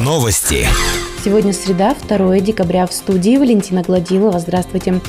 Новости. 0.00 0.66
Сегодня 1.24 1.52
среда, 1.52 1.94
2 2.08 2.40
декабря. 2.40 2.86
В 2.86 2.92
студии 2.92 3.36
Валентина 3.36 3.82
Гладилова. 3.82 4.40
Здравствуйте. 4.40 5.00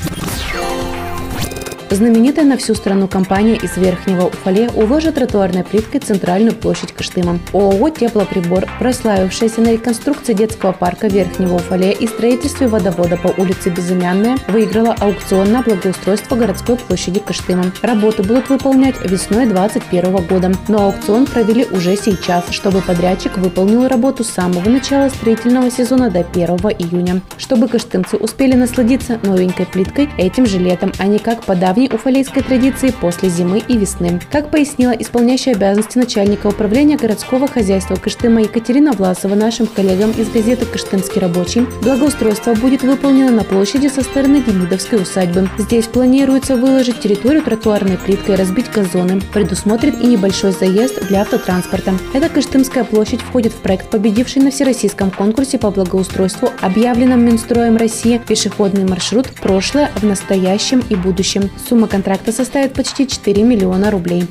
Знаменитая 1.94 2.44
на 2.44 2.56
всю 2.56 2.74
страну 2.74 3.06
компания 3.06 3.54
из 3.54 3.76
Верхнего 3.76 4.26
Уфале 4.26 4.68
уложит 4.74 5.14
тротуарной 5.14 5.62
плиткой 5.62 6.00
центральную 6.00 6.52
площадь 6.52 6.90
Кыштыма. 6.90 7.38
ООО 7.52 7.88
«Теплоприбор», 7.90 8.66
прославившаяся 8.80 9.60
на 9.60 9.74
реконструкции 9.74 10.32
детского 10.32 10.72
парка 10.72 11.06
Верхнего 11.06 11.54
Уфале 11.54 11.92
и 11.92 12.08
строительстве 12.08 12.66
водовода 12.66 13.16
по 13.16 13.28
улице 13.40 13.70
Безымянная, 13.70 14.38
выиграла 14.48 14.96
аукцион 14.98 15.52
на 15.52 15.62
благоустройство 15.62 16.34
городской 16.34 16.74
площади 16.74 17.20
Кыштыма. 17.20 17.66
Работы 17.80 18.24
будут 18.24 18.48
выполнять 18.48 18.96
весной 19.08 19.46
2021 19.46 20.26
года, 20.26 20.50
но 20.66 20.86
аукцион 20.86 21.26
провели 21.26 21.64
уже 21.70 21.96
сейчас, 21.96 22.46
чтобы 22.50 22.80
подрядчик 22.80 23.38
выполнил 23.38 23.86
работу 23.86 24.24
с 24.24 24.30
самого 24.30 24.68
начала 24.68 25.10
строительного 25.10 25.70
сезона 25.70 26.10
до 26.10 26.26
1 26.28 26.44
июня. 26.76 27.22
Чтобы 27.38 27.68
кыштымцы 27.68 28.16
успели 28.16 28.56
насладиться 28.56 29.20
новенькой 29.22 29.66
плиткой 29.66 30.08
этим 30.18 30.44
же 30.44 30.58
летом, 30.58 30.92
а 30.98 31.06
не 31.06 31.20
как 31.20 31.44
по 31.44 31.54
давней 31.54 31.83
уфалейской 31.92 32.42
традиции 32.42 32.92
после 33.00 33.28
зимы 33.28 33.62
и 33.66 33.76
весны. 33.76 34.20
Как 34.30 34.50
пояснила 34.50 34.92
исполняющая 34.92 35.54
обязанности 35.54 35.98
начальника 35.98 36.48
управления 36.48 36.96
городского 36.96 37.48
хозяйства 37.48 37.96
Кыштыма 37.96 38.42
Екатерина 38.42 38.92
Власова 38.92 39.34
нашим 39.34 39.66
коллегам 39.66 40.10
из 40.12 40.28
газеты 40.28 40.66
«Кыштымский 40.66 41.20
рабочий», 41.20 41.66
благоустройство 41.82 42.54
будет 42.54 42.82
выполнено 42.82 43.30
на 43.30 43.44
площади 43.44 43.88
со 43.88 44.02
стороны 44.02 44.42
Демидовской 44.42 45.02
усадьбы. 45.02 45.48
Здесь 45.58 45.86
планируется 45.86 46.56
выложить 46.56 47.00
территорию 47.00 47.42
тротуарной 47.42 47.98
плиткой, 47.98 48.36
разбить 48.36 48.70
газоны. 48.70 49.20
Предусмотрен 49.32 49.94
и 50.00 50.06
небольшой 50.06 50.52
заезд 50.52 51.06
для 51.08 51.22
автотранспорта. 51.22 51.94
Эта 52.12 52.28
Кыштымская 52.28 52.84
площадь 52.84 53.20
входит 53.20 53.52
в 53.52 53.56
проект, 53.56 53.90
победивший 53.90 54.42
на 54.42 54.50
всероссийском 54.50 55.10
конкурсе 55.10 55.58
по 55.58 55.70
благоустройству, 55.70 56.50
объявленном 56.60 57.24
Минстроем 57.24 57.76
России 57.76 58.20
«Пешеходный 58.26 58.84
маршрут. 58.84 59.28
Прошлое 59.42 59.90
в 59.96 60.02
настоящем 60.04 60.82
и 60.88 60.94
будущем». 60.94 61.50
Сумма 61.68 61.88
контракта 61.88 62.30
составит 62.32 62.74
почти 62.74 63.06
4 63.06 63.42
миллиона 63.42 63.90
рублей. 63.90 64.26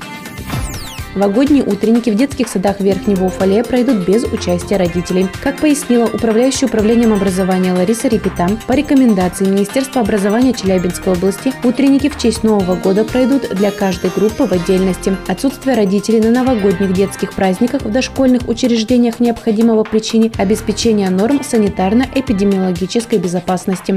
Новогодние 1.15 1.63
утренники 1.63 2.09
в 2.09 2.15
детских 2.15 2.47
садах 2.47 2.79
Верхнего 2.79 3.25
Уфалея 3.25 3.63
пройдут 3.63 4.07
без 4.07 4.23
участия 4.23 4.77
родителей. 4.77 5.27
Как 5.43 5.59
пояснила 5.59 6.05
управляющая 6.05 6.67
управлением 6.67 7.13
образования 7.13 7.71
Лариса 7.73 8.07
Репета, 8.07 8.49
по 8.65 8.73
рекомендации 8.73 9.45
Министерства 9.45 10.01
образования 10.01 10.53
Челябинской 10.53 11.13
области, 11.13 11.53
утренники 11.63 12.09
в 12.09 12.17
честь 12.17 12.43
Нового 12.43 12.75
года 12.75 13.03
пройдут 13.03 13.47
для 13.49 13.69
каждой 13.69 14.09
группы 14.09 14.45
в 14.45 14.51
отдельности. 14.51 15.15
Отсутствие 15.27 15.75
родителей 15.75 16.19
на 16.19 16.31
новогодних 16.31 16.93
детских 16.93 17.33
праздниках 17.33 17.83
в 17.83 17.91
дошкольных 17.91 18.47
учреждениях 18.47 19.19
необходимого 19.19 19.83
причине 19.83 20.31
обеспечения 20.37 21.11
норм 21.11 21.41
санитарно-эпидемиологической 21.41 23.19
безопасности. 23.19 23.95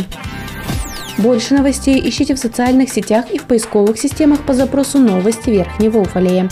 Больше 1.19 1.55
новостей 1.55 2.01
ищите 2.07 2.35
в 2.35 2.39
социальных 2.39 2.93
сетях 2.93 3.31
и 3.31 3.39
в 3.39 3.45
поисковых 3.45 3.99
системах 3.99 4.45
по 4.45 4.53
запросу 4.53 4.99
«Новости 4.99 5.49
Верхнего 5.49 5.99
Уфалея». 5.99 6.49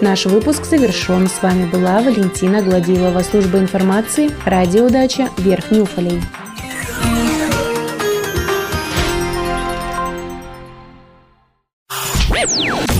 Наш 0.00 0.26
выпуск 0.26 0.64
завершен. 0.64 1.28
С 1.28 1.42
вами 1.42 1.70
была 1.70 2.00
Валентина 2.02 2.62
Гладилова, 2.62 3.22
служба 3.22 3.58
информации, 3.58 4.30
радиодача 4.44 5.30
Верхний 5.38 5.80
Уфалей. 5.80 6.20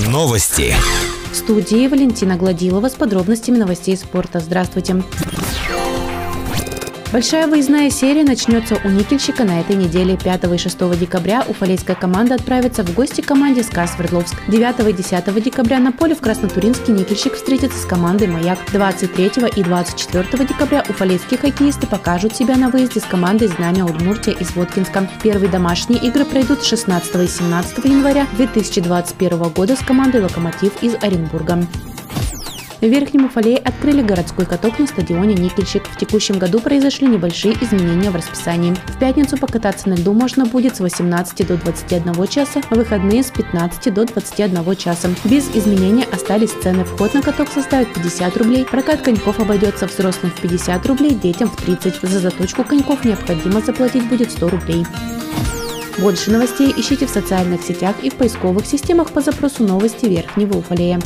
Новости. 0.08 0.74
В 1.30 1.36
студии 1.36 1.86
Валентина 1.88 2.36
Гладилова 2.36 2.88
с 2.88 2.94
подробностями 2.94 3.58
новостей 3.58 3.96
спорта. 3.96 4.40
Здравствуйте. 4.40 5.02
Большая 7.16 7.46
выездная 7.46 7.88
серия 7.88 8.24
начнется 8.24 8.78
у 8.84 8.90
Никельщика 8.90 9.44
на 9.44 9.58
этой 9.58 9.74
неделе. 9.74 10.18
5 10.22 10.52
и 10.52 10.58
6 10.58 10.98
декабря 10.98 11.46
уфалейская 11.48 11.96
команда 11.96 12.34
отправится 12.34 12.82
в 12.84 12.92
гости 12.92 13.22
команде 13.22 13.62
СКА 13.62 13.86
Свердловск. 13.86 14.34
9 14.48 14.90
и 14.90 14.92
10 14.92 15.42
декабря 15.42 15.78
на 15.78 15.92
поле 15.92 16.14
в 16.14 16.20
Краснотуринске 16.20 16.92
Никельщик 16.92 17.32
встретится 17.32 17.78
с 17.78 17.86
командой 17.86 18.28
«Маяк». 18.28 18.58
23 18.70 19.30
и 19.56 19.62
24 19.62 20.44
декабря 20.46 20.84
уфалейские 20.86 21.40
хоккеисты 21.40 21.86
покажут 21.86 22.36
себя 22.36 22.54
на 22.56 22.68
выезде 22.68 23.00
с 23.00 23.04
командой 23.04 23.48
«Знамя 23.48 23.86
Удмуртия» 23.86 24.34
из 24.34 24.54
Воткинска. 24.54 25.08
Первые 25.22 25.50
домашние 25.50 25.98
игры 26.00 26.26
пройдут 26.26 26.64
16 26.64 27.14
и 27.14 27.28
17 27.28 27.84
января 27.86 28.26
2021 28.36 29.38
года 29.54 29.74
с 29.74 29.80
командой 29.80 30.20
«Локомотив» 30.20 30.82
из 30.82 30.94
Оренбурга. 31.02 31.66
В 32.80 32.86
Верхнем 32.86 33.24
Уфалее 33.24 33.56
открыли 33.56 34.02
городской 34.02 34.44
каток 34.44 34.78
на 34.78 34.86
стадионе 34.86 35.34
«Никельщик». 35.34 35.84
В 35.88 35.96
текущем 35.96 36.38
году 36.38 36.60
произошли 36.60 37.06
небольшие 37.06 37.54
изменения 37.62 38.10
в 38.10 38.16
расписании. 38.16 38.74
В 38.88 38.98
пятницу 38.98 39.38
покататься 39.38 39.88
на 39.88 39.94
льду 39.94 40.12
можно 40.12 40.44
будет 40.44 40.76
с 40.76 40.80
18 40.80 41.46
до 41.46 41.56
21 41.56 42.26
часа, 42.26 42.60
в 42.60 42.70
выходные 42.72 43.22
с 43.22 43.30
15 43.30 43.94
до 43.94 44.04
21 44.04 44.76
часа. 44.76 45.08
Без 45.24 45.48
изменения 45.54 46.04
остались 46.12 46.52
цены. 46.62 46.84
Вход 46.84 47.14
на 47.14 47.22
каток 47.22 47.48
составит 47.48 47.94
50 47.94 48.36
рублей, 48.36 48.66
прокат 48.66 49.00
коньков 49.00 49.40
обойдется 49.40 49.86
взрослым 49.86 50.30
в 50.32 50.40
50 50.42 50.84
рублей, 50.86 51.14
детям 51.14 51.48
в 51.48 51.56
30. 51.56 52.02
За 52.02 52.20
заточку 52.20 52.62
коньков 52.62 53.06
необходимо 53.06 53.62
заплатить 53.62 54.06
будет 54.06 54.30
100 54.32 54.48
рублей. 54.50 54.86
Больше 55.98 56.30
новостей 56.30 56.74
ищите 56.76 57.06
в 57.06 57.10
социальных 57.10 57.62
сетях 57.62 57.96
и 58.02 58.10
в 58.10 58.16
поисковых 58.16 58.66
системах 58.66 59.12
по 59.12 59.22
запросу 59.22 59.64
«Новости 59.64 60.04
Верхнего 60.04 60.58
Уфалея». 60.58 61.00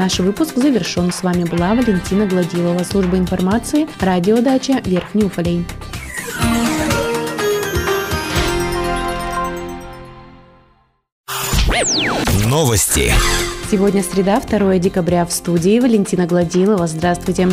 Наш 0.00 0.18
выпуск 0.18 0.56
завершен. 0.56 1.12
С 1.12 1.22
вами 1.22 1.44
была 1.44 1.74
Валентина 1.74 2.24
Гладилова, 2.24 2.82
служба 2.84 3.18
информации, 3.18 3.86
радиодача 4.00 4.80
Верхний 4.86 5.24
Уфалей. 5.24 5.66
Новости. 12.46 13.12
Сегодня 13.70 14.02
среда, 14.02 14.40
2 14.40 14.78
декабря. 14.78 15.26
В 15.26 15.32
студии 15.34 15.78
Валентина 15.78 16.26
Гладилова. 16.26 16.86
Здравствуйте. 16.86 17.50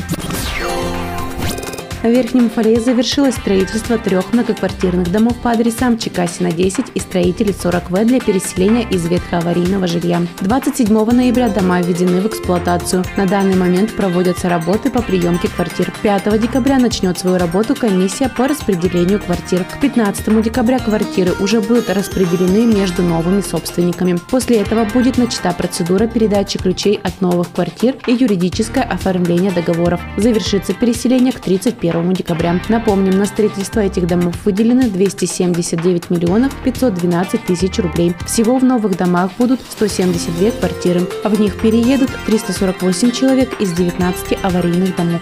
В 2.04 2.08
Верхнем 2.08 2.46
Уфале 2.46 2.80
завершилось 2.80 3.36
строительство 3.36 3.98
трех 3.98 4.32
многоквартирных 4.32 5.12
домов 5.12 5.36
по 5.42 5.50
адресам 5.50 5.98
Чекасина 5.98 6.52
10 6.52 6.86
и 6.94 7.00
строителей 7.00 7.54
40В 7.54 8.06
для 8.06 8.20
переселения 8.20 8.88
из 8.88 9.08
ветхоаварийного 9.08 9.88
жилья. 9.88 10.22
27 10.42 10.94
ноября 10.94 11.50
дома 11.50 11.82
введены 11.82 12.22
в 12.22 12.28
эксплуатацию. 12.28 13.04
На 13.18 13.26
данный 13.26 13.56
момент 13.56 13.96
проводятся 13.96 14.48
работы 14.48 14.92
по 14.92 15.02
приемке 15.02 15.48
квартир. 15.48 15.92
5 16.04 16.40
декабря 16.40 16.78
начнет 16.78 17.18
свою 17.18 17.40
работу 17.40 17.74
комиссия 17.74 18.30
по 18.30 18.48
распределению 18.48 19.20
квартир. 19.20 19.64
К 19.64 19.80
15 19.80 20.44
декабря 20.44 20.78
квартиры 20.78 21.34
уже 21.40 21.62
будут 21.62 21.90
распределены 21.90 22.68
между 22.68 23.02
новыми 23.02 23.42
собственниками. 23.42 24.20
После 24.30 24.58
этого 24.58 24.86
будет 24.86 25.18
начата 25.18 25.52
процедура 25.52 26.06
передачи 26.06 26.60
ключей 26.60 27.00
от 27.02 27.22
новых 27.22 27.52
квартир 27.52 27.96
и 28.06 28.12
юридическое 28.12 28.84
оформление 28.84 29.52
договоров. 29.52 30.00
Завершится 30.18 30.76
переселение 30.76 31.34
к 31.34 31.40
31 31.40 31.87
1 31.90 32.14
декабря. 32.14 32.60
Напомним, 32.70 33.18
на 33.18 33.26
строительство 33.26 33.80
этих 33.80 34.08
домов 34.08 34.36
выделены 34.46 34.90
279 34.90 36.10
миллионов 36.10 36.56
512 36.64 37.46
тысяч 37.46 37.80
рублей. 37.80 38.14
Всего 38.26 38.58
в 38.58 38.64
новых 38.64 38.98
домах 38.98 39.32
будут 39.38 39.62
172 39.62 40.52
квартиры, 40.52 41.02
в 41.24 41.40
них 41.40 41.60
переедут 41.60 42.10
348 42.26 43.12
человек 43.12 43.60
из 43.60 43.74
19 43.74 44.38
аварийных 44.44 44.96
домов. 44.96 45.22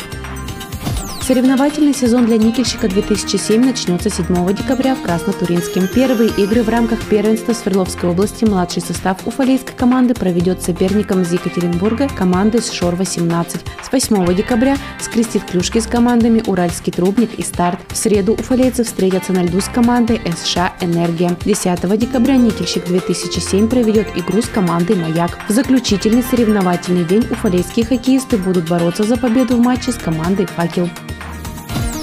Соревновательный 1.26 1.96
сезон 1.96 2.28
для 2.28 2.38
никельщика 2.38 2.88
2007 2.88 3.66
начнется 3.66 4.12
7 4.12 4.54
декабря 4.54 4.94
в 4.94 5.02
Краснотуринске. 5.02 5.82
Первые 5.88 6.30
игры 6.30 6.62
в 6.62 6.70
рамках 6.70 7.02
первенства 7.02 7.54
Свердловской 7.54 8.12
области 8.12 8.46
младший 8.46 8.84
состав 8.84 9.26
уфалейской 9.26 9.74
команды 9.76 10.14
проведет 10.14 10.62
соперником 10.62 11.24
из 11.24 11.34
Екатеринбурга 11.34 12.08
командой 12.10 12.62
с 12.62 12.72
Шор-18. 12.72 13.58
С 13.82 13.92
8 13.92 14.36
декабря 14.36 14.78
скрестит 15.00 15.46
клюшки 15.46 15.80
с 15.80 15.88
командами 15.88 16.44
Уральский 16.46 16.94
трубник 16.94 17.34
и 17.40 17.42
Старт. 17.42 17.80
В 17.90 17.98
среду 17.98 18.34
уфалейцы 18.34 18.84
встретятся 18.84 19.34
на 19.34 19.46
льду 19.46 19.62
с 19.62 19.68
командой 19.68 20.22
СШ 20.32 20.58
«Энергия». 20.80 21.36
10 21.44 21.98
декабря 21.98 22.38
никельщик 22.38 22.86
2007 22.86 23.68
проведет 23.68 24.16
игру 24.16 24.44
с 24.44 24.48
командой 24.48 24.96
«Маяк». 24.96 25.40
В 25.50 25.52
заключительный 25.52 26.22
соревновательный 26.22 27.04
день 27.04 27.26
уфалейские 27.32 27.88
хоккеисты 27.88 28.38
будут 28.38 28.70
бороться 28.70 29.04
за 29.04 29.18
победу 29.18 29.58
в 29.58 29.60
матче 29.60 29.92
с 29.92 29.96
командой 29.96 30.46
«Факел». 30.46 30.88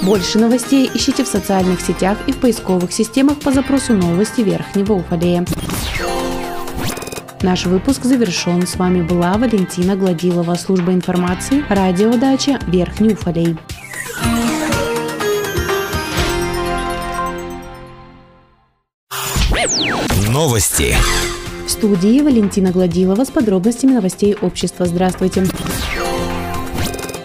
Больше 0.02 0.40
новостей 0.40 0.90
ищите 0.92 1.22
в 1.22 1.28
социальных 1.28 1.80
сетях 1.80 2.18
и 2.26 2.32
в 2.32 2.38
поисковых 2.38 2.92
системах 2.92 3.38
по 3.38 3.52
запросу 3.52 3.94
«Новости 3.94 4.40
Верхнего 4.40 4.94
Уфалея». 4.94 5.46
Наш 7.40 7.66
выпуск 7.66 8.04
завершен. 8.04 8.66
С 8.66 8.76
вами 8.76 9.02
была 9.02 9.34
Валентина 9.34 9.94
Гладилова, 9.94 10.56
служба 10.56 10.92
информации, 10.92 11.64
радиодача 11.68 12.58
Верхний 12.66 13.12
Уфалей. 13.12 13.56
Новости. 20.28 20.96
В 21.66 21.70
студии 21.70 22.20
Валентина 22.20 22.72
Гладилова 22.72 23.24
с 23.24 23.30
подробностями 23.30 23.92
новостей 23.92 24.36
общества. 24.40 24.86
Здравствуйте. 24.86 25.44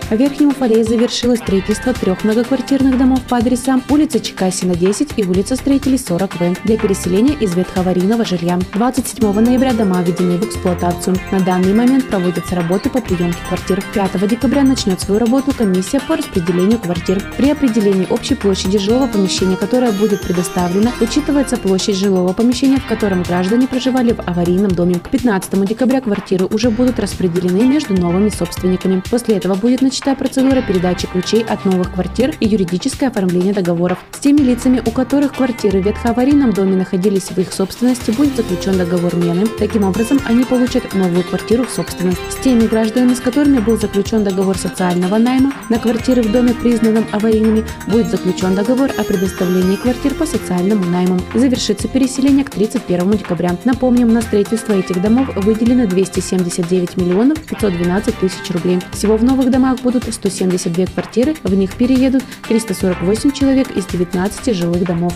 В 0.10 0.16
Верхнем 0.16 0.52
Уфалее 0.52 0.86
завершилось 0.86 1.40
строительство 1.40 1.92
трех 1.92 2.24
многоквартирных 2.24 2.98
домов 2.98 3.20
по 3.28 3.36
адресам 3.36 3.84
улица 3.90 4.22
Чекасина, 4.22 4.74
10 4.74 5.10
и 5.18 5.26
улица 5.26 5.58
Строителей 5.58 5.98
40В 5.98 6.58
для 6.64 6.78
переселения 6.78 7.34
из 7.34 7.54
ветхоаварийного 7.56 8.24
жилья. 8.24 8.58
27 8.74 9.34
ноября 9.34 9.74
дома 9.74 10.02
введены 10.02 10.38
в 10.38 10.46
эксплуатацию. 10.46 11.18
На 11.34 11.42
данный 11.42 11.74
момент 11.74 12.08
проводятся 12.08 12.56
работы 12.56 12.90
по 12.90 13.02
приемке 13.02 13.38
квартир. 13.50 13.84
5 13.94 14.30
декабря 14.30 14.64
начнет 14.64 15.02
свою 15.02 15.20
работу 15.20 15.52
комиссия 15.54 16.00
по 16.00 16.16
распределению 16.16 16.80
квартир. 16.80 17.22
При 17.36 17.50
определении 17.50 18.08
общей 18.10 18.36
площади 18.36 18.78
жилого 18.78 19.08
помещения, 19.08 19.58
которое 19.58 19.92
будет 19.92 20.22
предоставлено, 20.22 20.94
учитывается 21.02 21.58
площадь 21.58 21.98
жилого 21.98 22.32
помещения, 22.32 22.78
в 22.78 22.88
котором 22.88 23.24
граждане 23.24 23.68
проживали 23.68 24.14
в 24.14 24.22
аварийном 24.22 24.72
доме. 24.72 25.00
К 25.00 25.10
15 25.10 25.66
декабря 25.66 26.00
квартиры 26.00 26.46
уже 26.46 26.70
будут 26.70 26.98
распределены 26.98 27.68
между 27.68 27.94
новыми 27.94 28.30
собственниками. 28.30 29.04
После 29.12 29.36
этого 29.36 29.56
будет 29.56 29.82
начата 29.98 30.16
процедура 30.16 30.62
передачи 30.62 31.08
ключей 31.08 31.44
от 31.44 31.66
новых 31.66 31.92
квартир 31.92 32.36
и 32.40 32.48
юридическое 32.48 33.10
оформление 33.10 33.52
договоров. 33.52 33.98
С 34.12 34.20
теми 34.20 34.42
лицами, 34.42 34.80
у 34.86 34.92
которых 34.92 35.34
квартиры 35.34 35.82
в 35.82 35.86
ветхоаварийном 35.86 36.54
доме 36.54 36.76
находились 36.76 37.32
в 37.32 37.38
их 37.40 37.52
собственности, 37.52 38.12
будет 38.12 38.36
заключен 38.36 38.78
договор 38.78 39.16
мены. 39.16 39.48
Таким 39.58 39.84
образом, 39.84 40.20
они 40.26 40.44
получат 40.44 40.94
новую 40.94 41.24
квартиру 41.24 41.66
в 41.66 41.72
собственность. 41.72 42.20
С 42.30 42.36
теми 42.36 42.68
гражданами, 42.68 43.16
с 43.16 43.20
которыми 43.20 43.58
был 43.58 43.80
заключен 43.80 44.24
договор 44.24 44.56
социального 44.58 45.18
найма 45.18 45.52
на 45.70 45.80
квартиры 45.80 46.22
в 46.22 46.32
доме, 46.32 46.54
признанном 46.54 47.06
аварийными, 47.12 47.66
будет 47.88 48.12
заключен 48.12 48.54
договор 48.54 48.92
о 49.00 49.04
предоставлении 49.04 49.78
квартир 49.78 50.14
по 50.14 50.28
социальному 50.28 50.86
найму. 50.86 51.20
Завершится 51.34 51.88
переселение 51.88 52.46
к 52.46 52.52
31 52.52 53.12
декабря. 53.12 53.58
Напомним, 53.66 54.14
на 54.14 54.22
строительство 54.22 54.74
этих 54.74 55.02
домов 55.02 55.30
выделено 55.38 55.88
279 55.88 56.98
миллионов 56.98 57.40
512 57.42 58.20
тысяч 58.20 58.52
рублей. 58.52 58.80
Всего 58.92 59.18
в 59.18 59.24
новых 59.24 59.50
домах 59.50 59.80
будут 59.88 60.14
172 60.14 60.86
квартиры, 60.88 61.34
в 61.44 61.54
них 61.54 61.74
переедут 61.76 62.22
348 62.50 63.32
человек 63.32 63.72
из 63.72 63.86
19 63.86 64.54
жилых 64.54 64.84
домов. 64.84 65.14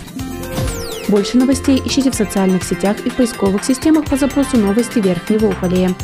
Больше 1.08 1.36
новостей 1.36 1.82
ищите 1.84 2.10
в 2.10 2.14
социальных 2.14 2.64
сетях 2.64 2.96
и 3.04 3.10
в 3.10 3.14
поисковых 3.16 3.64
системах 3.64 4.06
по 4.06 4.16
запросу 4.16 4.56
«Новости 4.56 4.98
Верхнего 4.98 5.48
Уфалея». 5.48 5.94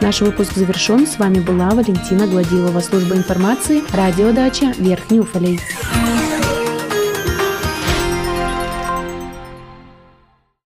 Наш 0.00 0.22
выпуск 0.22 0.54
завершен. 0.54 1.06
С 1.06 1.18
вами 1.18 1.40
была 1.40 1.68
Валентина 1.68 2.26
Гладилова, 2.26 2.80
служба 2.80 3.14
информации, 3.14 3.82
радиодача 3.92 4.72
Верхний 4.78 5.20
Уфалей. 5.20 5.60